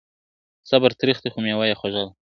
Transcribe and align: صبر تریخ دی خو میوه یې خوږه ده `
صبر 0.69 0.91
تریخ 0.99 1.17
دی 1.21 1.29
خو 1.33 1.39
میوه 1.45 1.65
یې 1.69 1.75
خوږه 1.79 2.01
ده 2.07 2.11
` 2.13 2.17